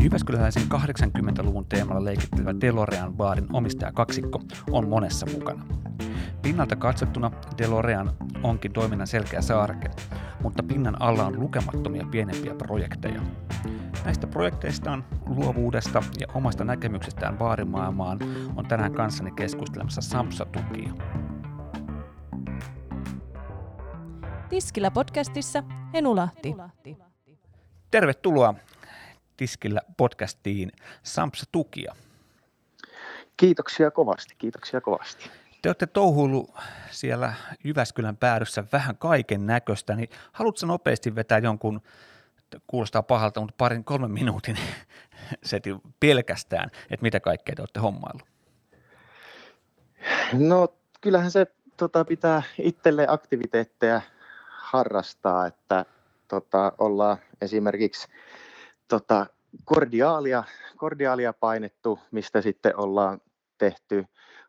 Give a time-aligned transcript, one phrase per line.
[0.00, 5.66] Jyväskyläläisen 80-luvun teemalla leikittelevä Delorean baarin omistajakaksikko on monessa mukana.
[6.42, 9.90] Pinnalta katsottuna Delorean onkin toiminnan selkeä saarke,
[10.42, 13.20] mutta pinnan alla on lukemattomia pienempiä projekteja.
[14.04, 18.18] Näistä projekteistaan, luovuudesta ja omasta näkemyksestään baarimaailmaan
[18.56, 20.92] on tänään kanssani keskustelemassa Samsa Tukia.
[24.48, 25.62] Tiskillä podcastissa
[25.94, 26.54] Henu Lahti.
[27.90, 28.54] Tervetuloa
[29.40, 31.94] Tiskillä podcastiin Sampsa Tukia.
[33.36, 35.30] Kiitoksia kovasti, kiitoksia kovasti.
[35.62, 36.54] Te olette touhuillut
[36.90, 37.32] siellä
[37.64, 41.80] Jyväskylän päädyssä vähän kaiken näköistä, niin haluatko nopeasti vetää jonkun,
[42.66, 44.58] kuulostaa pahalta, mutta parin kolmen minuutin
[45.42, 48.28] setin pelkästään, että mitä kaikkea te olette hommaillut?
[50.32, 50.68] No
[51.00, 54.00] kyllähän se tota, pitää itselle aktiviteetteja
[54.48, 55.84] harrastaa, että
[56.28, 58.08] tota, ollaan esimerkiksi
[58.90, 59.26] tota,
[59.64, 60.44] kordiaalia,
[60.76, 63.20] kordiaalia painettu, mistä sitten ollaan
[63.58, 64.06] tehty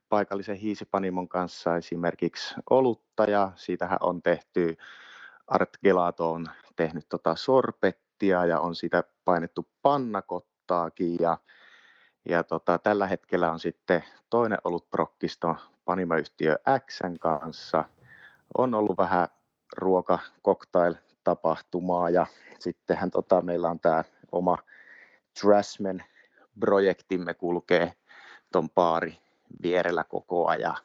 [0.09, 4.77] paikallisen hiisipanimon kanssa esimerkiksi olutta ja siitähän on tehty
[5.47, 11.37] Art Gelato on tehnyt tota sorpettia ja on siitä painettu pannakottaakin ja,
[12.29, 16.55] ja tota, tällä hetkellä on sitten toinen ollut prokkisto panimoyhtiö
[16.89, 17.83] Xn kanssa.
[18.57, 19.27] On ollut vähän
[19.77, 20.19] ruoka
[21.23, 22.25] tapahtumaa ja
[22.59, 24.57] sittenhän tota, meillä on tämä oma
[25.39, 26.03] Trashman
[26.59, 27.93] projektimme kulkee
[28.51, 29.17] ton paari
[29.63, 30.77] vierellä koko ajan.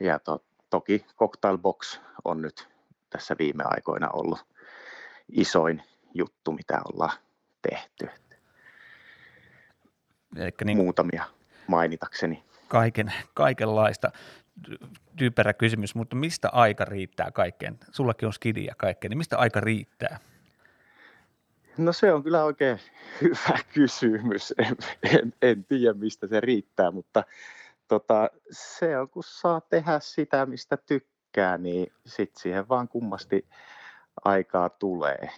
[0.00, 2.68] Ja to, toki Cocktail Box on nyt
[3.10, 4.46] tässä viime aikoina ollut
[5.32, 5.82] isoin
[6.14, 7.18] juttu, mitä ollaan
[7.70, 8.08] tehty.
[10.36, 11.24] Elikkä niin, Muutamia
[11.66, 12.44] mainitakseni.
[12.68, 14.10] Kaiken, kaikenlaista
[15.16, 17.78] typerä kysymys, mutta mistä aika riittää kaikkeen?
[17.90, 20.18] Sullakin on skidi ja kaikkea, niin mistä aika riittää?
[21.78, 22.78] No se on kyllä oikein
[23.22, 24.54] hyvä kysymys.
[24.58, 27.24] En, en, en tiedä, mistä se riittää, mutta
[27.88, 33.48] tota, se on, kun saa tehdä sitä, mistä tykkää, niin sitten siihen vaan kummasti
[34.24, 35.30] aikaa tulee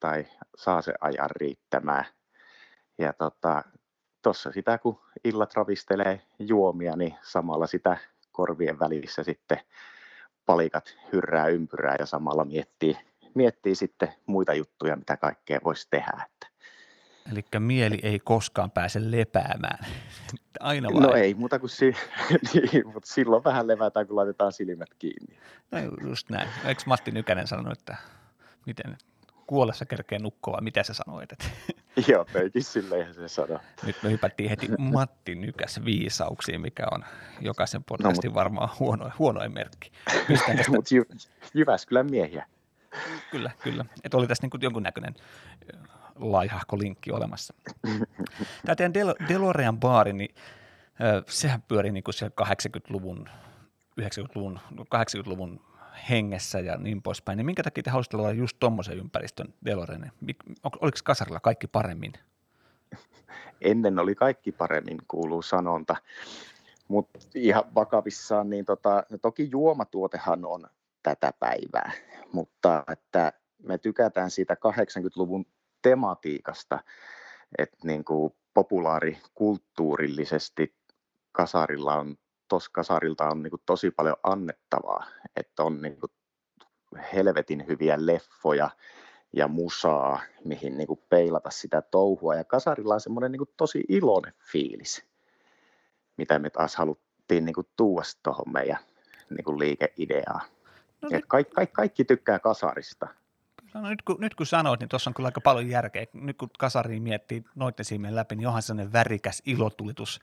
[0.00, 0.26] tai
[0.56, 2.04] saa se ajan riittämään.
[2.98, 3.62] Ja tota,
[4.52, 7.96] sitä, kun illat ravistelee juomia, niin samalla sitä
[8.32, 9.58] korvien välissä sitten
[10.46, 12.96] palikat hyrrää ympyrää ja samalla miettii,
[13.34, 16.26] miettii sitten muita juttuja, mitä kaikkea voisi tehdä.
[16.26, 16.46] Että.
[17.32, 19.86] Eli mieli ei koskaan pääse lepäämään.
[20.60, 21.02] Aina vai?
[21.02, 21.96] No ei, mutta, kun si-
[22.52, 25.38] niin, mutta silloin vähän levätään, kun laitetaan silmät kiinni.
[25.70, 25.78] No
[26.08, 26.48] just näin.
[26.64, 27.96] Eikö Matti Nykänen sanonut, että
[28.66, 28.96] miten
[29.46, 31.32] kuollessa kerkee nukkua, mitä sä sanoit?
[31.32, 31.44] Että...
[32.12, 33.58] Joo, meikin silleen se sanoo.
[33.86, 37.04] Nyt me hypättiin heti Matti Nykäs viisauksiin, mikä on
[37.40, 38.40] jokaisen no, podcastin no, mutta...
[38.40, 39.92] varmaan huono, huonoin merkki.
[40.90, 42.46] Jy- Jyväskylän miehiä.
[43.34, 43.84] Kyllä, kyllä.
[44.04, 45.14] Että oli tässä niin jonkunnäköinen
[46.16, 47.54] laihahko linkki olemassa.
[48.66, 50.34] Tämä teidän Del- DeLorean baari, niin
[51.28, 53.28] sehän pyörii niin kuin siellä 80-luvun,
[54.00, 54.60] 90-luvun,
[54.94, 55.60] 80-luvun
[56.10, 60.12] hengessä ja niin poispäin, niin minkä takia te haluaisitte olla just tuommoisen ympäristön DeLorean?
[60.80, 62.12] Oliko kasarilla kaikki paremmin?
[63.60, 65.96] Ennen oli kaikki paremmin, kuuluu sanonta.
[66.88, 70.66] Mutta ihan vakavissaan, niin tota, no toki juomatuotehan on
[71.04, 71.92] tätä päivää,
[72.32, 73.32] mutta että
[73.62, 75.46] me tykätään siitä 80-luvun
[75.82, 76.78] tematiikasta,
[77.58, 80.74] että niin kuin populaarikulttuurillisesti
[81.32, 82.16] kasarilla on,
[82.48, 85.06] tos kasarilta on niin kuin tosi paljon annettavaa,
[85.36, 86.12] että on niin kuin
[87.14, 88.70] helvetin hyviä leffoja
[89.32, 92.34] ja musaa, mihin niin kuin peilata sitä touhua.
[92.34, 95.04] Ja kasarilla on semmoinen niin kuin tosi iloinen fiilis,
[96.16, 98.78] mitä me taas haluttiin niin kuin tuoda tuohon meidän
[99.30, 100.53] niin kuin liikeideaan.
[101.04, 101.22] No, niin.
[101.28, 103.08] kaikki, kaikki, kaikki tykkää kasarista.
[103.74, 106.06] No, nyt, kun, nyt kun sanoit, niin tuossa on kyllä aika paljon järkeä.
[106.12, 110.20] Nyt kun kasariin miettii noiden silmien läpi, niin onhan sellainen värikäs ilotulitus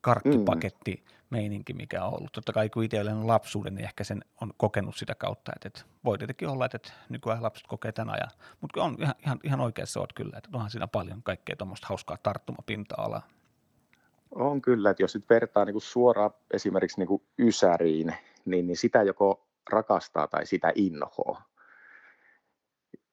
[0.00, 1.12] karkkipaketti mm.
[1.30, 2.32] meininki, mikä on ollut.
[2.32, 5.80] Totta kai kun itse olen lapsuuden, niin ehkä sen on kokenut sitä kautta, että, että
[6.04, 8.30] voi tietenkin olla, että, että nykyään lapset kokee tämän ajan.
[8.60, 12.16] Mutta on ihan, ihan, ihan oikeassa olet kyllä, että onhan siinä paljon kaikkea tuommoista hauskaa
[12.22, 13.22] tarttumapinta-alaa.
[14.30, 18.14] On kyllä, että jos nyt vertaa niin kuin suoraan esimerkiksi niin kuin Ysäriin,
[18.44, 21.44] niin, niin sitä joko rakastaa tai sitä inhoaa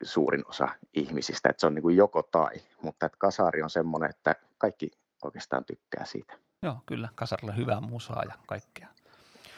[0.03, 4.09] suurin osa ihmisistä, että se on niin kuin joko tai, mutta että kasari on semmoinen,
[4.09, 4.91] että kaikki
[5.23, 6.33] oikeastaan tykkää siitä.
[6.63, 8.87] Joo, kyllä, kasarilla hyvää musaa ja kaikkea.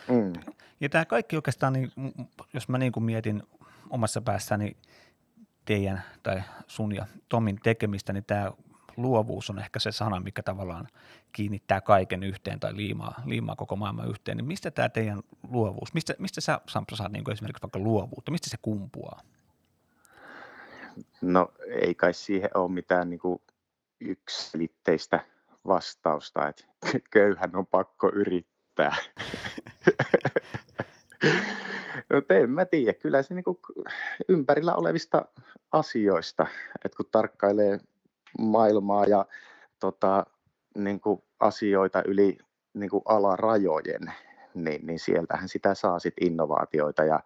[0.07, 0.33] Mm.
[0.79, 1.91] Ja tämä kaikki oikeastaan, niin,
[2.53, 3.43] jos mä niin kuin mietin
[3.89, 4.77] omassa päässäni
[5.65, 8.51] teidän tai sun ja Tomin tekemistä, niin tämä
[8.97, 10.87] luovuus on ehkä se sana, mikä tavallaan
[11.31, 14.37] kiinnittää kaiken yhteen tai liimaa, liimaa koko maailman yhteen.
[14.37, 15.19] Niin mistä tämä teidän
[15.49, 19.21] luovuus, mistä, mistä sä Sampsa saat niin esimerkiksi vaikka luovuutta, mistä se kumpuaa?
[21.21, 23.41] No ei kai siihen ole mitään niin kuin
[23.99, 25.25] yksiselitteistä
[25.67, 26.63] vastausta, että
[27.13, 28.51] köyhän on pakko yrittää.
[32.09, 33.43] no en mä tiedä, kyllä se niin
[34.27, 35.25] ympärillä olevista
[35.71, 36.47] asioista,
[36.85, 37.79] että kun tarkkailee
[38.39, 39.25] maailmaa ja
[39.79, 40.25] tota,
[40.75, 42.37] niin kuin asioita yli
[42.73, 44.13] niin kuin alarajojen,
[44.53, 47.19] niin, niin sieltähän sitä saa sit innovaatioita ja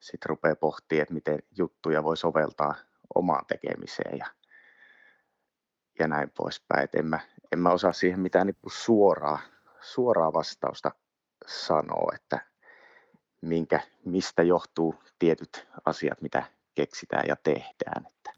[0.00, 2.74] sitten rupeaa pohtimaan, että miten juttuja voi soveltaa
[3.14, 4.26] omaan tekemiseen ja,
[5.98, 6.84] ja näin poispäin.
[6.84, 7.20] Et en, mä,
[7.52, 9.38] en mä osaa siihen mitään niin suoraa,
[9.80, 10.90] suoraa vastausta
[11.46, 12.50] sanoa, että
[13.40, 16.42] minkä, mistä johtuu tietyt asiat, mitä
[16.74, 18.06] keksitään ja tehdään.
[18.06, 18.32] Että.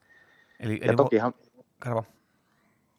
[0.60, 1.34] Eli, ja eli tokihan,
[1.90, 2.04] vo...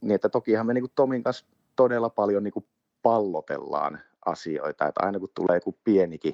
[0.03, 1.45] niin, että tokihan me niin kuin Tomin kanssa
[1.75, 2.67] todella paljon niin kuin
[3.01, 6.33] pallotellaan asioita, että aina kun tulee joku pienikin,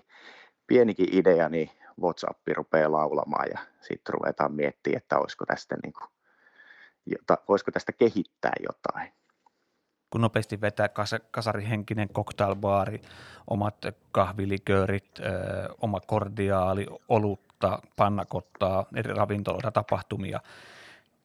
[0.67, 1.69] pienikin idea, niin
[2.01, 6.09] WhatsApp rupeaa laulamaan ja sitten ruvetaan miettimään, että olisiko tästä, niin kuin,
[7.05, 9.11] jota, voisiko tästä kehittää jotain.
[10.09, 13.01] Kun nopeasti vetää kas- kasarihenkinen cocktailbaari,
[13.47, 13.75] omat
[14.11, 15.19] kahviliköörit,
[15.81, 20.39] oma kordiaali, olutta, pannakottaa, eri ravintoloita, tapahtumia–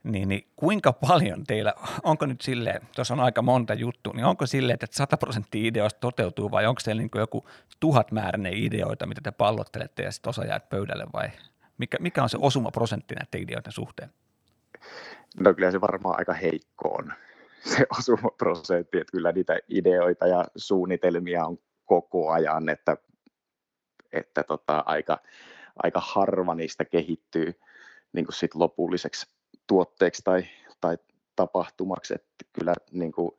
[0.05, 4.47] niin, niin kuinka paljon teillä, onko nyt silleen, tuossa on aika monta juttua, niin onko
[4.47, 7.49] silleen, että 100 prosenttia ideoista toteutuu vai onko siellä niin joku
[7.81, 11.31] tuhatmääräinen ideoita, mitä te pallottelette ja sitten osa jää pöydälle vai
[11.79, 14.11] mikä, mikä on se osuma prosentti näiden ideoiden suhteen?
[15.41, 17.13] No kyllä se varmaan aika heikko on
[17.65, 22.97] se osuma prosentti, että kyllä niitä ideoita ja suunnitelmia on koko ajan, että,
[24.13, 25.19] että tota, aika,
[25.83, 27.61] aika harva niistä kehittyy
[28.13, 29.27] niin kuin sit lopulliseksi
[29.67, 30.45] tuotteeksi tai,
[30.81, 30.99] tai
[31.37, 32.15] tapahtumaksi.
[32.15, 33.31] Että kyllä niin kuin,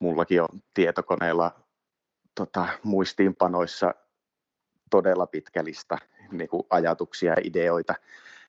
[0.00, 1.60] mullakin on tietokoneella
[2.34, 3.94] tota, muistiinpanoissa
[4.90, 5.98] todella pitkä lista
[6.32, 7.94] niin kuin ajatuksia ja ideoita,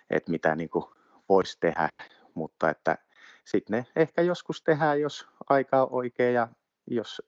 [0.10, 0.86] että mitä niin kuin
[1.30, 1.90] voisi tehdä,
[2.34, 2.98] mutta että
[3.46, 6.48] sitten ne ehkä joskus tehdään, jos aika on oikea ja
[6.88, 7.22] jos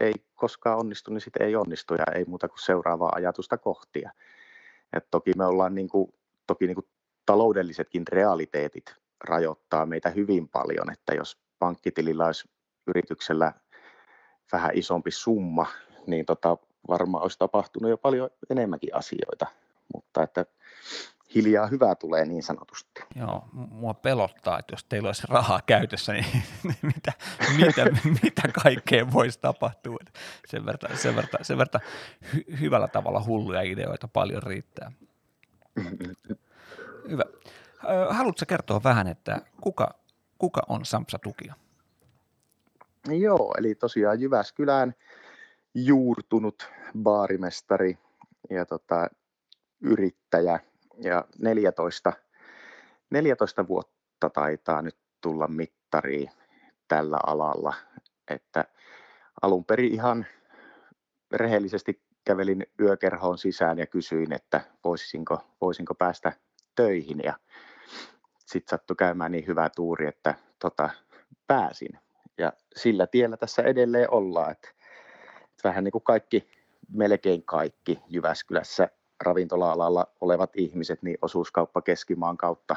[0.00, 4.10] ei koskaan onnistu, niin sitten ei onnistu ja ei muuta kuin seuraavaa ajatusta kohtia.
[4.92, 6.12] Et toki me ollaan niin kuin,
[6.46, 6.88] toki niin kuin
[7.26, 8.94] taloudellisetkin realiteetit
[9.24, 12.48] rajoittaa meitä hyvin paljon, että jos pankkitilillä olisi
[12.86, 13.52] yrityksellä
[14.52, 15.66] vähän isompi summa,
[16.06, 16.56] niin tota,
[16.88, 19.46] varmaan olisi tapahtunut jo paljon enemmänkin asioita,
[19.94, 20.46] mutta että
[21.34, 23.00] hiljaa hyvää tulee niin sanotusti.
[23.14, 26.26] Joo, mua pelottaa, että jos teillä olisi rahaa käytössä, niin
[26.94, 27.12] mitä,
[27.56, 27.84] mitä,
[28.22, 29.98] mitä kaikkea voisi tapahtua.
[30.46, 31.82] Sen verran, sen verran, sen verran
[32.34, 34.92] hy, hyvällä tavalla hulluja ideoita paljon riittää.
[37.10, 37.24] Hyvä.
[38.10, 39.94] Haluatko kertoa vähän, että kuka,
[40.38, 41.52] kuka on Sampsa Tukio?
[43.08, 44.94] Joo, eli tosiaan Jyväskylään
[45.74, 46.70] juurtunut
[47.02, 47.98] baarimestari
[48.50, 49.08] ja tota,
[49.80, 50.60] yrittäjä
[51.02, 52.12] ja 14,
[53.10, 56.30] 14 vuotta taitaa nyt tulla mittariin
[56.88, 57.74] tällä alalla,
[58.28, 58.64] että
[59.42, 60.26] alun perin ihan
[61.32, 66.32] rehellisesti kävelin yökerhoon sisään ja kysyin, että voisinko, voisinko päästä
[66.76, 67.34] töihin ja
[68.38, 70.90] sitten sattui käymään niin hyvä tuuri, että tota,
[71.46, 71.98] pääsin.
[72.38, 74.68] Ja sillä tiellä tässä edelleen ollaan, että,
[75.42, 76.50] että vähän niin kuin kaikki,
[76.88, 78.88] melkein kaikki Jyväskylässä
[79.24, 82.76] ravintola-alalla olevat ihmiset, niin osuuskauppa keskimaan kautta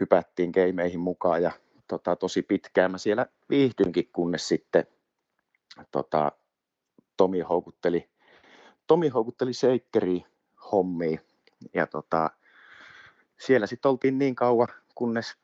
[0.00, 1.52] hypättiin keimeihin mukaan ja
[1.88, 4.86] tota, tosi pitkään mä siellä viihdynkin, kunnes sitten
[5.90, 6.32] tota,
[7.16, 8.10] Tomi houkutteli,
[8.86, 10.24] Tomi houkutteli Shakeri
[10.72, 11.20] hommiin
[11.74, 12.30] ja tota,
[13.40, 15.36] siellä sitten oltiin niin kauan, kunnes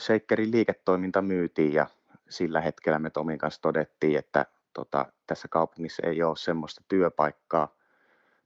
[0.00, 1.86] Shakerin liiketoiminta myytiin ja
[2.28, 7.74] sillä hetkellä me Tomin kanssa todettiin, että tota, tässä kaupungissa ei ole semmoista työpaikkaa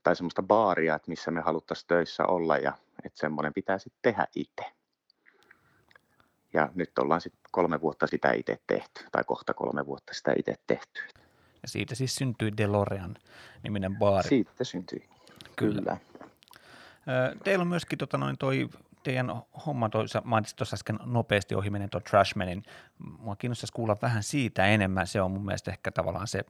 [0.03, 2.73] tai semmoista baaria, että missä me haluttaisiin töissä olla ja
[3.05, 4.65] että semmoinen pitää sitten tehdä itse.
[6.53, 10.55] Ja nyt ollaan sitten kolme vuotta sitä itse tehty, tai kohta kolme vuotta sitä itse
[10.67, 11.01] tehty.
[11.61, 13.15] Ja siitä siis syntyi DeLorean
[13.63, 14.29] niminen baari.
[14.29, 15.09] Siitä syntyi,
[15.55, 15.79] kyllä.
[15.81, 15.97] kyllä.
[17.43, 18.69] Teillä on myöskin tota noin toi
[19.03, 22.63] teidän homma, toi, sä mainitsit tuossa äsken nopeasti ohi menen tuon Trashmanin.
[23.19, 25.07] Mua kiinnostaisi kuulla vähän siitä enemmän.
[25.07, 26.45] Se on mun mielestä ehkä tavallaan se,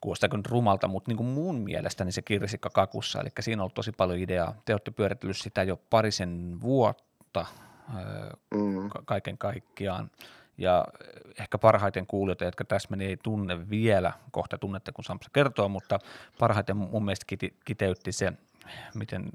[0.00, 3.74] kuulostaa nyt rumalta, mutta niin kuin mun mielestäni se kirsikka kakussa, eli siinä on ollut
[3.74, 4.54] tosi paljon ideaa.
[4.64, 7.46] Te olette pyöritellyt sitä jo parisen vuotta
[8.54, 8.90] mm.
[9.04, 10.10] kaiken kaikkiaan.
[10.58, 10.84] Ja
[11.38, 15.98] ehkä parhaiten kuulijoita, jotka tässä ei tunne vielä, kohta tunnette kun Samsa kertoo, mutta
[16.38, 18.32] parhaiten mun mielestä kiteytti se
[18.94, 19.30] miten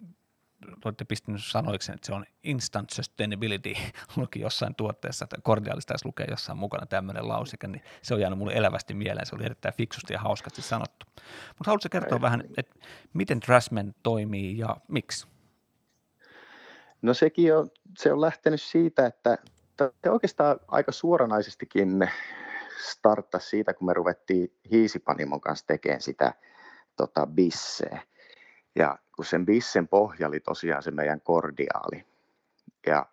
[0.85, 3.73] olette pistänyt sanoiksi, että se on instant sustainability,
[4.15, 8.39] luki jossain tuotteessa, että kordiaalista taisi lukea jossain mukana tämmöinen lausike, niin se on jäänyt
[8.39, 11.05] mulle elävästi mieleen, se oli erittäin fiksusti ja hauskasti sanottu.
[11.47, 12.21] Mutta haluatko kertoa Ei.
[12.21, 12.75] vähän, että
[13.13, 15.27] miten Trashman toimii ja miksi?
[17.01, 19.37] No sekin on, se on lähtenyt siitä, että
[20.03, 22.09] se oikeastaan aika suoranaisestikin
[22.91, 26.33] starttasi siitä, kun me ruvettiin Hiisipanimon kanssa tekemään sitä
[26.95, 28.01] tota, bisseä.
[28.79, 32.05] Ja kun sen bissen pohja oli tosiaan se meidän kordiaali.
[32.87, 33.05] Ja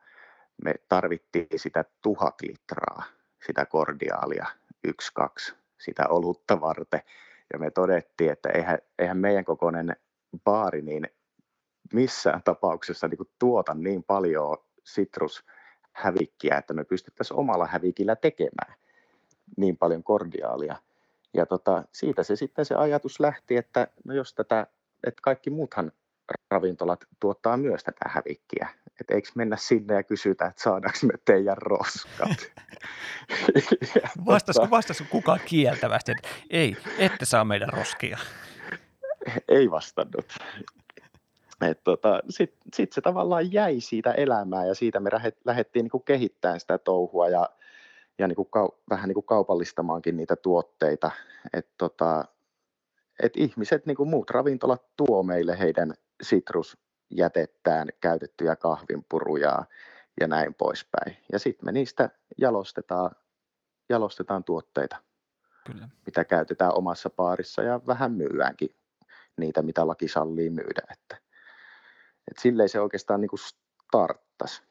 [0.64, 3.02] me tarvittiin sitä tuhat litraa,
[3.46, 4.46] sitä kordiaalia,
[4.84, 7.00] yksi, kaksi, sitä olutta varten.
[7.52, 9.96] Ja me todettiin, että eihän, eihän meidän kokoinen
[10.44, 11.08] baari niin
[11.92, 18.74] missään tapauksessa niin tuota niin paljon sitrushävikkiä, että me pystyttäisiin omalla hävikillä tekemään
[19.56, 20.76] niin paljon kordiaalia.
[21.34, 24.66] Ja tota, siitä se sitten se ajatus lähti, että no jos tätä,
[25.08, 25.92] että kaikki muuthan
[26.50, 28.68] ravintolat tuottaa myös tätä hävikkiä.
[29.00, 32.52] Että eikö mennä sinne ja kysytä, että saadaanko me teidän roskat?
[34.26, 38.18] Vastasiko, vastasiko kukaan kieltävästi, että ei, ette saa meidän roskia?
[39.48, 40.38] Ei vastannut.
[41.84, 45.10] tota, Sitten sit se tavallaan jäi siitä elämään ja siitä me
[45.44, 47.48] lähdettiin niin kehittämään sitä touhua ja,
[48.18, 51.10] ja niin kuin kau, vähän niin kuin kaupallistamaankin niitä tuotteita.
[51.52, 52.24] Et tota,
[53.22, 59.64] et ihmiset, niin kuin muut ravintolat, tuo meille heidän sitrusjätettään, käytettyjä kahvinpuruja
[60.20, 61.16] ja näin poispäin.
[61.32, 63.10] Ja sitten me niistä jalostetaan,
[63.88, 64.96] jalostetaan tuotteita,
[65.66, 65.88] Kyllä.
[66.06, 68.70] mitä käytetään omassa paarissa ja vähän myydäänkin
[69.36, 70.82] niitä, mitä laki sallii myydä.
[70.92, 71.16] Että,
[72.30, 73.30] et silleen se oikeastaan niin
[73.86, 74.62] starttasi.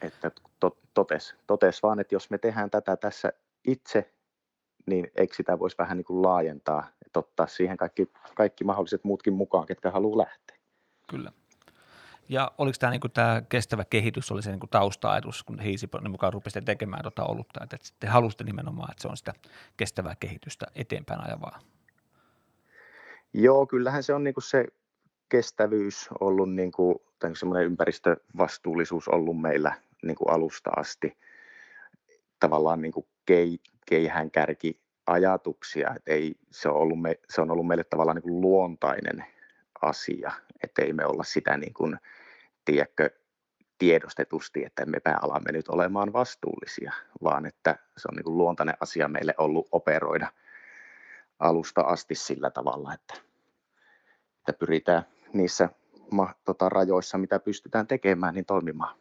[0.00, 0.30] Että
[0.94, 3.32] totes, totes vaan, että jos me tehdään tätä tässä
[3.64, 4.14] itse,
[4.88, 9.32] niin eikö sitä voisi vähän niin kuin laajentaa, että ottaa siihen kaikki, kaikki mahdolliset muutkin
[9.32, 10.56] mukaan, ketkä haluaa lähteä.
[11.10, 11.32] Kyllä.
[12.28, 16.32] Ja oliko tämä, niin kuin, tämä kestävä kehitys, oli se niin tausta-ajatus, kun Hiisiponin mukaan
[16.32, 19.34] rupesitte tekemään tuota olutta, että te halusitte nimenomaan, että se on sitä
[19.76, 21.60] kestävää kehitystä eteenpäin ajavaa?
[23.32, 24.66] Joo, kyllähän se on niin kuin se
[25.28, 31.16] kestävyys ollut, niin kuin, tai semmoinen ympäristövastuullisuus ollut meillä niin kuin alusta asti.
[32.40, 37.50] Tavallaan niin kuin kei, keihään kärki ajatuksia, että ei, se, on ollut me, se on
[37.50, 39.24] ollut meille tavallaan niin kuin luontainen
[39.82, 40.32] asia,
[40.62, 41.98] että ei me olla sitä niin kuin,
[42.64, 43.10] tiedätkö,
[43.78, 46.92] tiedostetusti, että me alamme nyt olemaan vastuullisia,
[47.22, 50.32] vaan että se on niin kuin luontainen asia meille ollut operoida
[51.38, 53.14] alusta asti sillä tavalla, että,
[54.38, 55.68] että pyritään niissä
[56.10, 58.98] ma, tota, rajoissa, mitä pystytään tekemään, niin toimimaan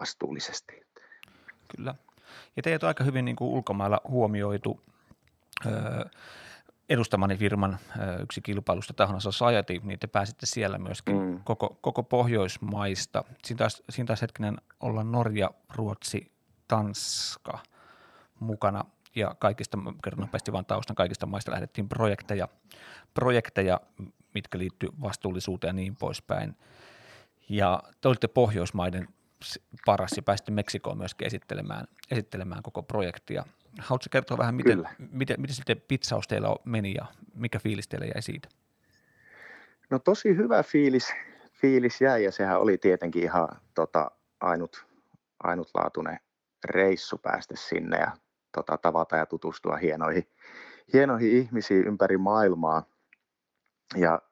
[0.00, 0.86] vastuullisesti.
[1.76, 1.94] Kyllä.
[2.56, 4.80] Ja teidät on aika hyvin niin kuin ulkomailla huomioitu
[5.66, 6.04] öö,
[6.88, 11.40] edustamani firman öö, yksi kilpailusta tahona Society, niin te pääsitte siellä myöskin mm.
[11.44, 13.24] koko, koko Pohjoismaista.
[13.44, 16.32] Siinä taas, siinä taas hetkinen olla Norja, Ruotsi,
[16.68, 17.58] Tanska
[18.40, 18.84] mukana
[19.16, 22.48] ja kaikista, kerron nopeasti vaan taustan, kaikista maista lähdettiin projekteja,
[23.14, 23.80] projekteja
[24.34, 26.56] mitkä liittyy vastuullisuuteen ja niin poispäin.
[27.48, 29.08] Ja te olitte Pohjoismaiden
[29.86, 33.44] paras ja pääsitte Meksikoon myöskin esittelemään, esittelemään koko projektia.
[33.78, 38.22] Haluatko kertoa vähän, miten, miten, miten sitten pizzaus teillä meni ja mikä fiilis teillä jäi
[38.22, 38.48] siitä?
[39.90, 41.14] No tosi hyvä fiilis,
[41.52, 44.86] fiilis jäi ja sehän oli tietenkin ihan tota, ainut,
[45.42, 46.20] ainutlaatuinen
[46.64, 48.12] reissu päästä sinne ja
[48.52, 50.28] tota, tavata ja tutustua hienoihin,
[50.92, 52.82] hienoihin ihmisiin ympäri maailmaa.
[53.96, 54.22] Ja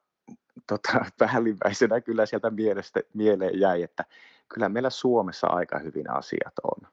[0.67, 4.05] tota, päällimmäisenä kyllä sieltä mielestä, mieleen jäi, että
[4.53, 6.91] kyllä meillä Suomessa aika hyvin asiat on.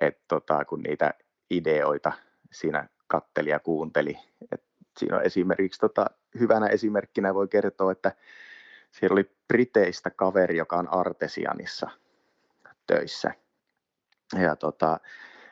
[0.00, 1.14] Et tota, kun niitä
[1.50, 2.12] ideoita
[2.52, 4.18] siinä katteli ja kuunteli.
[4.52, 4.64] Et
[4.98, 6.06] siinä on esimerkiksi tota,
[6.40, 8.12] hyvänä esimerkkinä voi kertoa, että
[8.90, 11.90] siellä oli Briteistä kaveri, joka on Artesianissa
[12.86, 13.34] töissä.
[14.42, 15.00] Ja tota,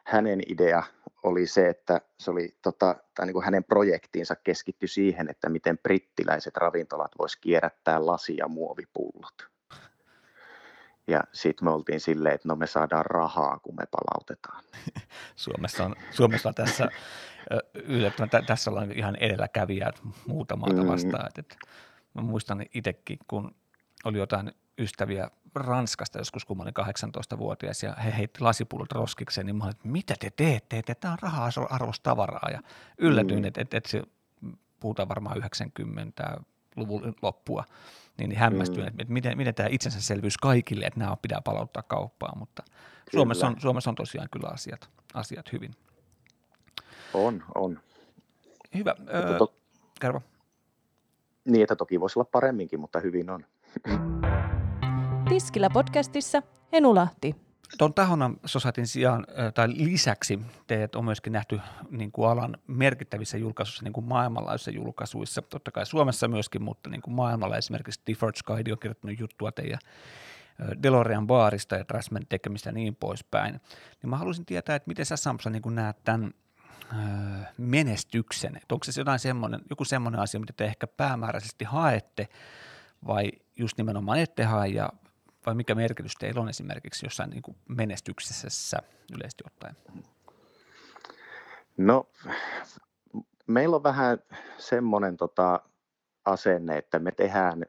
[0.05, 0.83] hänen idea
[1.23, 5.79] oli se, että se oli, tota, tai niin kuin hänen projektiinsa keskittyi siihen, että miten
[5.79, 9.50] brittiläiset ravintolat vois kierrättää lasi- ja muovipullot.
[11.11, 14.65] Ja sitten me oltiin silleen, että no me saadaan rahaa, kun me palautetaan.
[15.37, 16.89] Suomessa on, Suomessa on tässä
[17.75, 20.89] yllättävän, tässä ollaan ihan edelläkävijät muuta maata mm.
[20.89, 21.25] vastaan.
[21.25, 21.39] Mm.
[21.39, 21.57] Et,
[22.15, 23.55] mä muistan itsekin, kun
[24.05, 29.57] oli jotain ystäviä Ranskasta joskus, kun mä olin 18-vuotias ja he heitti lasipullot roskikseen, niin
[29.57, 32.61] mä olin, että mitä te teette, että tämä on rahaa arvostavaraa ja
[32.99, 33.45] yllätyin, mm.
[33.45, 34.03] että, että, että se
[34.81, 35.43] puhutaan varmaan
[36.81, 37.65] 90-luvun loppua,
[38.19, 39.01] niin, hämmästyin, mm.
[39.01, 42.63] että, miten, miten tämä itsensäselvyys kaikille, että nämä pitää palauttaa kauppaan, mutta
[43.13, 45.71] Suomessa on, Suomessa on tosiaan kyllä asiat, asiat hyvin.
[47.15, 47.81] On, on.
[48.75, 48.95] Hyvä.
[49.15, 49.55] Öö, to-
[50.01, 50.23] kerro.
[51.45, 53.45] Niin, että toki voisi olla paremminkin, mutta hyvin on.
[55.29, 57.50] Tiskillä podcastissa Henu Lahti.
[57.79, 61.61] Tuon Tahona Societyn sijaan, tai lisäksi teet on myöskin nähty
[61.91, 67.03] niin kuin alan merkittävissä julkaisuissa, niin kuin maailmanlaajuisissa julkaisuissa, totta kai Suomessa myöskin, mutta niin
[67.03, 69.79] kuin maailmalla esimerkiksi Difford Sky on kirjoittanut juttua teidän
[70.83, 73.61] Delorian baarista ja Trasman tekemistä ja niin poispäin.
[74.03, 76.31] Niin mä haluaisin tietää, että miten sä Samsa niin näet tämän
[77.59, 78.57] menestyksen?
[78.57, 82.29] Että onko se jotain semmoinen, joku semmoinen asia, mitä te ehkä päämääräisesti haette,
[83.07, 84.91] vai just nimenomaan ette hae, ja,
[85.47, 88.79] vai mikä merkitys teillä on esimerkiksi jossain niin kuin menestyksessä
[89.15, 89.77] yleisesti ottaen?
[91.77, 92.09] No,
[93.47, 94.19] meillä on vähän
[94.59, 95.61] semmoinen tota,
[96.25, 97.63] asenne, että me tehdään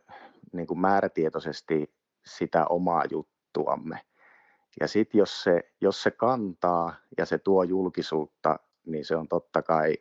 [0.54, 1.94] niin kuin määrätietoisesti
[2.26, 4.00] sitä omaa juttuamme.
[4.80, 9.62] Ja sitten jos se, jos se kantaa ja se tuo julkisuutta, niin se on totta
[9.62, 9.98] kai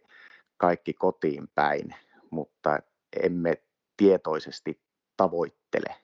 [0.56, 1.94] kaikki kotiin päin,
[2.30, 2.78] mutta
[3.22, 3.62] emme
[3.96, 4.80] tietoisesti
[5.16, 5.96] tavoittele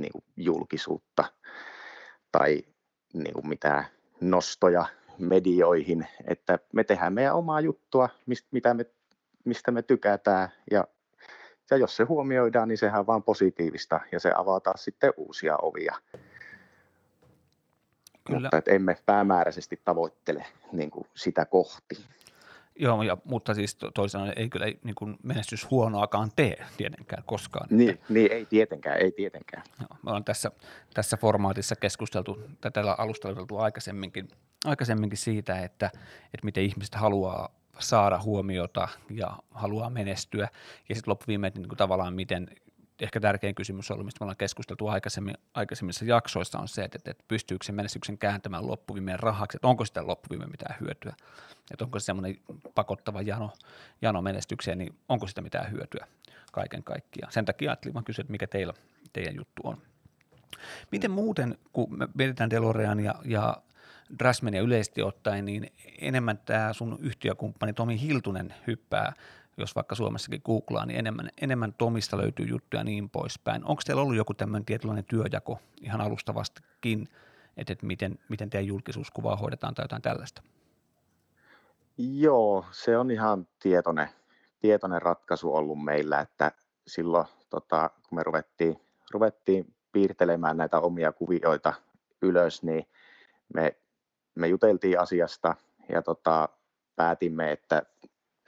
[0.00, 1.24] niin kuin julkisuutta
[2.32, 2.62] tai
[3.12, 3.84] niin kuin mitään
[4.20, 4.86] nostoja
[5.18, 8.86] medioihin, että me tehdään meidän omaa juttua, mistä, mitä me,
[9.44, 10.84] mistä me tykätään ja,
[11.70, 15.56] ja jos se huomioidaan, niin sehän on vaan positiivista ja se avaa taas sitten uusia
[15.62, 15.96] ovia.
[18.24, 18.40] Kyllä.
[18.40, 22.04] Mutta että emme päämääräisesti tavoittele niin kuin sitä kohti.
[22.80, 27.66] Joo, ja, mutta siis toisaalta ei kyllä niin kuin menestys huonoakaan tee tietenkään koskaan.
[27.70, 29.62] Niin, että, niin ei tietenkään, ei tietenkään.
[29.80, 30.50] Joo, me ollaan tässä,
[30.94, 32.42] tässä formaatissa keskusteltu,
[32.72, 34.28] tällä alustalla aikaisemminkin,
[34.64, 35.86] aikaisemminkin siitä, että,
[36.24, 40.48] että miten ihmiset haluaa saada huomiota ja haluaa menestyä,
[40.88, 42.48] ja sitten loppuviimein niin kuin tavallaan miten
[43.00, 47.24] ehkä tärkein kysymys ollut, mistä me ollaan keskusteltu aikaisemmin, aikaisemmissa jaksoissa, on se, että, että
[47.28, 51.14] pystyykö se menestyksen kääntämään loppuviimeen rahaksi, että onko sitä loppuviimeen mitään hyötyä,
[51.70, 52.36] että onko se semmoinen
[52.74, 53.52] pakottava jano,
[54.02, 56.06] jano menestykseen, niin onko sitä mitään hyötyä
[56.52, 57.32] kaiken kaikkiaan.
[57.32, 58.74] Sen takia ajattelin vaan kysyä, että mikä teillä,
[59.12, 59.78] teidän juttu on.
[60.92, 63.56] Miten muuten, kun me mietitään DeLorean ja, ja
[64.18, 69.12] Drasmania yleisesti ottaen, niin enemmän tämä sun yhtiökumppani Tomi Hiltunen hyppää
[69.58, 73.64] jos vaikka Suomessakin googlaa, niin enemmän, enemmän Tomista löytyy juttuja niin poispäin.
[73.64, 77.08] Onko teillä ollut joku tämmöinen tietynlainen työjako ihan alustavastikin,
[77.56, 80.42] että, että miten, miten teidän julkisuuskuvaa hoidetaan tai jotain tällaista?
[81.98, 84.08] Joo, se on ihan tietoinen,
[84.60, 86.52] tietoinen ratkaisu ollut meillä, että
[86.86, 91.72] silloin tota, kun me ruvettiin, ruvettiin piirtelemään näitä omia kuvioita
[92.22, 92.86] ylös, niin
[93.54, 93.76] me,
[94.34, 95.54] me juteltiin asiasta
[95.88, 96.48] ja tota,
[96.96, 97.82] päätimme, että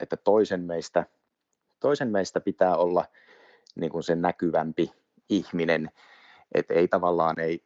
[0.01, 1.05] että toisen meistä,
[1.79, 3.05] toisen meistä pitää olla
[3.75, 4.91] niin kuin se näkyvämpi
[5.29, 5.91] ihminen,
[6.55, 7.65] että ei tavallaan ei,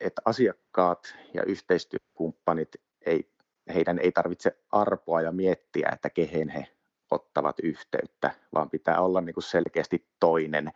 [0.00, 2.68] että asiakkaat ja yhteistyökumppanit
[3.06, 3.30] ei,
[3.74, 6.66] heidän ei tarvitse arpoa ja miettiä, että kehen he
[7.10, 10.72] ottavat yhteyttä, vaan pitää olla niin kuin selkeästi toinen,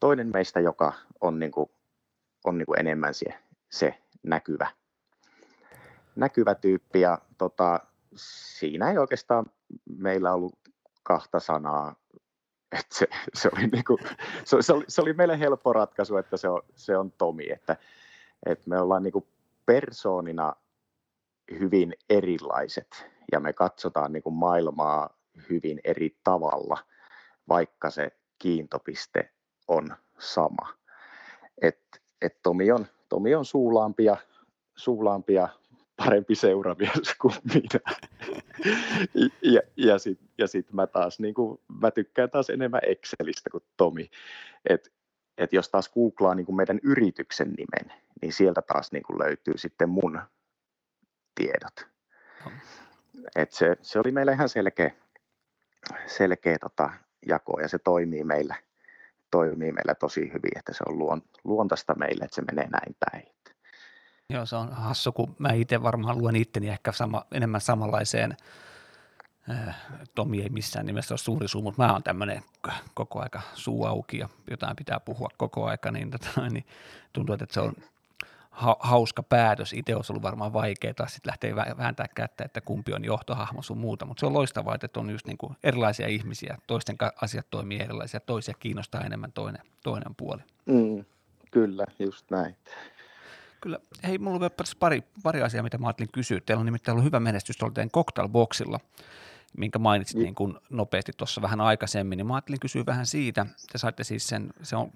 [0.00, 1.70] toinen meistä, joka on, niin kuin,
[2.44, 3.34] on niin kuin enemmän se,
[3.70, 4.70] se näkyvä,
[6.16, 7.00] näkyvä tyyppi.
[7.00, 7.80] Ja tota,
[8.16, 9.46] siinä ei oikeastaan
[9.98, 10.58] meillä ollut
[11.02, 11.94] kahta sanaa.
[12.78, 13.98] että se, se, oli niinku,
[14.44, 17.52] se, se, oli, se oli meille helppo ratkaisu, että se on, se on Tomi.
[17.52, 17.76] Että,
[18.46, 19.26] että me ollaan niinku
[19.66, 20.54] persoonina
[21.60, 25.10] hyvin erilaiset ja me katsotaan niinku maailmaa
[25.50, 26.78] hyvin eri tavalla,
[27.48, 29.32] vaikka se kiintopiste
[29.68, 30.74] on sama.
[31.62, 34.16] Et, et Tomi, on, Tomi on suulaampi ja,
[34.76, 35.48] suulaampi ja
[35.96, 37.96] parempi seuramies kuin minä.
[39.42, 43.64] Ja ja sitten ja sit mä taas, niin kuin, mä tykkään taas enemmän Excelistä kuin
[43.76, 44.10] Tomi.
[44.68, 44.92] Et,
[45.38, 49.58] et jos taas googlaa niin kuin meidän yrityksen nimen, niin sieltä taas niin kuin löytyy
[49.58, 50.20] sitten mun
[51.34, 51.86] tiedot.
[53.36, 54.90] Et se, se oli meillä ihan selkeä,
[56.06, 56.90] selkeä tota,
[57.26, 58.54] jako ja se toimii meillä,
[59.30, 63.31] toimii meillä tosi hyvin, että se on luontaista meille, että se menee näin päin.
[64.30, 68.36] Joo, se on hassu, kun mä itse varmaan luen itteni ehkä sama, enemmän samanlaiseen.
[69.50, 69.76] Äh,
[70.14, 72.42] Tomi ei missään nimessä ole suuri suu, mutta mä oon tämmöinen
[72.94, 76.66] koko aika suu auki ja jotain pitää puhua koko aika, niin, tota, niin
[77.12, 77.72] tuntuu, että se on
[78.52, 79.72] ha- hauska päätös.
[79.72, 84.06] Itse olisi ollut varmaan vaikeaa sitten lähteä vääntää kättä, että kumpi on johtohahmo sun muuta,
[84.06, 88.20] mutta se on loistavaa, että on just niin kuin erilaisia ihmisiä, toisten asiat toimii erilaisia,
[88.20, 90.42] toisia kiinnostaa enemmän toinen, toinen puoli.
[90.66, 91.04] Mm,
[91.50, 92.56] kyllä, just näin.
[93.62, 93.78] Kyllä.
[94.06, 96.40] Hei, mulla on pari, pari asiaa, mitä mä ajattelin kysyä.
[96.46, 98.80] Teillä on nimittäin ollut hyvä menestys tuolla teidän cocktailboxilla,
[99.56, 100.24] minkä mainitsit niin.
[100.24, 103.46] niin kuin nopeasti tuossa vähän aikaisemmin, niin mä ajattelin kysyä vähän siitä.
[103.72, 104.90] Te saitte siis sen, se on,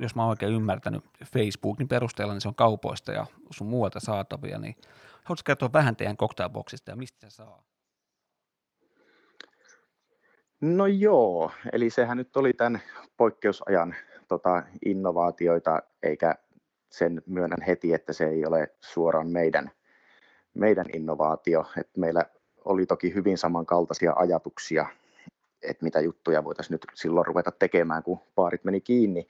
[0.00, 4.58] jos mä oon oikein ymmärtänyt Facebookin perusteella, niin se on kaupoista ja sun muualta saatavia,
[4.58, 4.76] niin
[5.24, 7.62] haluatko kertoa vähän teidän cocktailboxista ja mistä se saa?
[10.60, 12.80] No joo, eli sehän nyt oli tämän
[13.16, 13.94] poikkeusajan
[14.28, 16.34] tota, innovaatioita, eikä
[16.92, 19.70] sen myönnän heti, että se ei ole suoraan meidän,
[20.54, 21.66] meidän innovaatio.
[21.78, 22.24] Että meillä
[22.64, 24.86] oli toki hyvin samankaltaisia ajatuksia,
[25.62, 29.28] että mitä juttuja voitaisiin nyt silloin ruveta tekemään, kun paarit meni kiinni.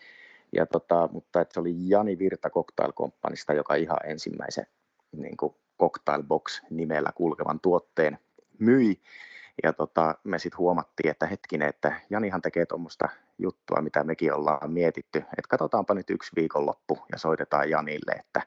[0.53, 4.67] Ja tota, mutta että se oli Jani Virta Cocktail Companysta, joka ihan ensimmäisen
[5.17, 8.19] niin kuin Cocktail Box nimellä kulkevan tuotteen
[8.59, 9.01] myi.
[9.63, 14.73] Ja tota, me sitten huomattiin, että hetkinen, että Janihan tekee tuommoista juttua, mitä mekin ollaan
[14.73, 18.43] mietitty, että katsotaanpa nyt yksi viikonloppu ja soitetaan Janille, että,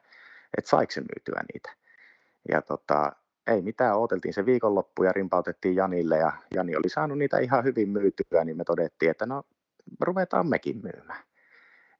[0.58, 1.72] että saiko se myytyä niitä.
[2.48, 3.12] Ja tota,
[3.46, 7.88] ei mitään, odoteltiin se viikonloppu ja rimpautettiin Janille ja Jani oli saanut niitä ihan hyvin
[7.88, 9.42] myytyä, niin me todettiin, että no
[10.00, 11.24] ruvetaan mekin myymään.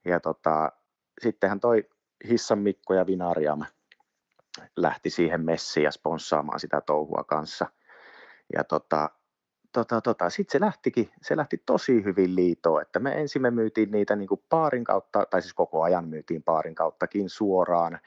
[0.04, 0.72] Ja tota,
[1.20, 1.88] sittenhän toi
[2.28, 3.64] Hissan Mikko ja Vinariam
[4.76, 7.66] lähti siihen messiin ja sponssaamaan sitä touhua kanssa.
[8.52, 9.10] Ja tota,
[9.80, 13.90] tota, tota, sitten se lähtikin, se lähti tosi hyvin liitoon, että me ensin me myytiin
[13.90, 17.98] niitä niin kuin paarin kautta, tai siis koko ajan myytiin paarin kauttakin suoraan,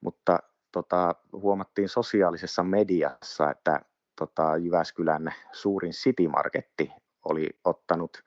[0.00, 0.38] mutta
[0.72, 3.80] tota, huomattiin sosiaalisessa mediassa, että
[4.18, 6.92] tota, Jyväskylän suurin City Marketti
[7.24, 8.22] oli ottanut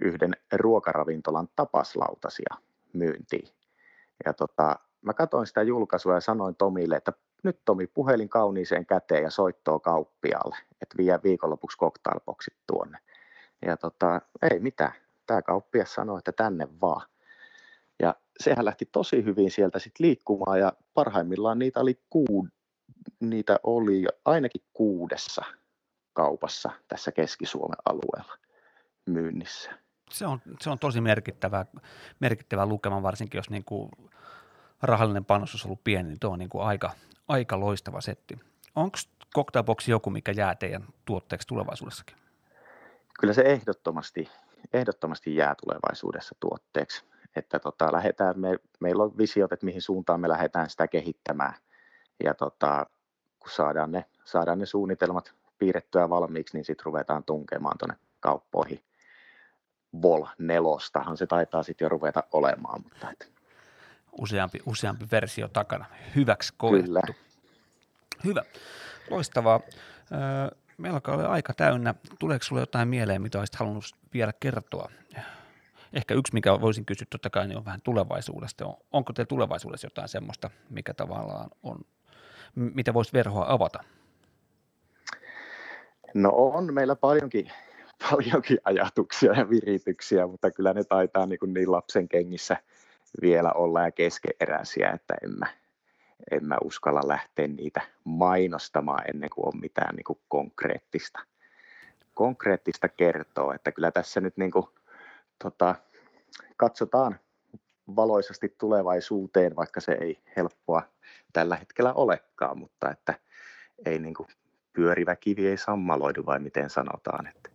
[0.00, 2.56] yhden ruokaravintolan tapaslautasia
[2.92, 3.48] myyntiin.
[4.24, 9.22] Ja tota, mä katsoin sitä julkaisua ja sanoin Tomille, että nyt Tomi puhelin kauniiseen käteen
[9.22, 12.98] ja soittoo kauppialle, että vie viikonlopuksi cocktailboksit tuonne.
[13.66, 14.92] Ja tota, ei mitään,
[15.26, 17.06] tämä kauppias sanoi, että tänne vaan.
[18.02, 22.48] Ja sehän lähti tosi hyvin sieltä sitten liikkumaan ja parhaimmillaan niitä oli, kuu,
[23.20, 25.44] niitä oli ainakin kuudessa
[26.12, 28.38] kaupassa tässä Keski-Suomen alueella
[29.06, 29.70] myynnissä.
[30.10, 31.66] Se on, se on tosi merkittävä,
[32.20, 33.90] merkittävä lukema, varsinkin jos niin kuin
[34.82, 36.90] rahallinen panostus on ollut pieni, niin tuo on niin kuin aika,
[37.28, 38.38] aika loistava setti.
[38.74, 38.98] Onko
[39.36, 42.16] Cocktailbox joku, mikä jää teidän tuotteeksi tulevaisuudessakin?
[43.20, 44.28] Kyllä se ehdottomasti,
[44.72, 47.04] ehdottomasti jää tulevaisuudessa tuotteeksi.
[47.36, 51.54] Että tota, lähdetään, me, meillä on visiot, että mihin suuntaan me lähdetään sitä kehittämään.
[52.24, 52.86] Ja tota,
[53.38, 58.84] kun saadaan ne, saadaan ne suunnitelmat piirrettyä valmiiksi, niin sitten ruvetaan tunkemaan tuonne kauppoihin.
[60.02, 62.82] Vol nelostahan se taitaa sitten jo ruveta olemaan.
[62.82, 63.32] Mutta et.
[64.12, 65.84] useampi, useampi versio takana.
[66.14, 66.86] Hyväksi koettu.
[66.86, 67.00] Kyllä.
[68.24, 68.42] Hyvä.
[69.10, 69.60] Loistavaa.
[70.78, 71.94] Meillä alkaa olla aika täynnä.
[72.18, 74.90] Tuleeko sinulle jotain mieleen, mitä olisit halunnut vielä kertoa?
[75.92, 78.64] Ehkä yksi, mikä voisin kysyä totta kai, niin on vähän tulevaisuudesta.
[78.92, 81.78] Onko teillä tulevaisuudessa jotain semmoista, mikä tavallaan on,
[82.54, 83.84] mitä voisi verhoa avata?
[86.14, 87.50] No on meillä paljonkin,
[88.10, 92.56] paljonkin ajatuksia ja virityksiä, mutta kyllä ne taitaa niin, niin lapsen kengissä
[93.22, 95.46] vielä olla ja keskeeräisiä, että en mä,
[96.30, 101.20] en mä uskalla lähteä niitä mainostamaan ennen kuin on mitään niin kuin konkreettista,
[102.14, 103.54] konkreettista kertoa.
[103.54, 104.66] Että kyllä tässä nyt niin kuin,
[105.42, 105.74] tota,
[106.56, 107.18] katsotaan
[107.96, 110.82] valoisasti tulevaisuuteen, vaikka se ei helppoa
[111.32, 113.14] tällä hetkellä olekaan, mutta että
[113.86, 114.28] ei niin kuin
[114.72, 117.26] pyörivä kivi ei sammaloidu vai miten sanotaan.
[117.26, 117.50] Että,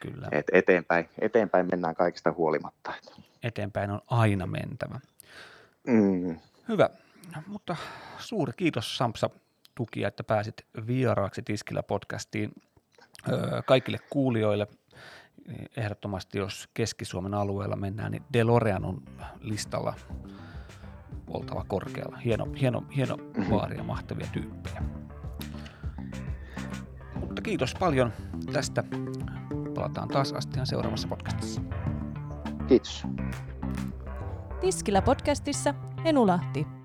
[0.00, 0.28] Kyllä.
[0.32, 2.92] Et eteenpäin, eteenpäin mennään kaikista huolimatta.
[3.42, 5.00] Eteenpäin on aina mentävä.
[5.86, 6.38] Mm.
[6.68, 6.90] Hyvä.
[7.46, 7.76] Mutta
[8.18, 9.30] suuri kiitos Sampsa
[9.74, 12.52] tukia, että pääsit vieraaksi Tiskillä podcastiin
[13.66, 14.66] kaikille kuulijoille.
[15.76, 19.02] Ehdottomasti, jos Keski-Suomen alueella mennään, niin DeLorean on
[19.40, 19.94] listalla
[21.26, 22.16] oltava korkealla.
[22.16, 23.16] Hieno, hieno, hieno
[23.50, 24.82] baari ja mahtavia tyyppejä.
[27.20, 28.12] Mutta kiitos paljon
[28.52, 28.84] tästä.
[29.74, 31.60] Palataan taas astian seuraavassa podcastissa.
[32.68, 33.04] Kiitos.
[34.60, 36.81] Tiskillä podcastissa Henulahti.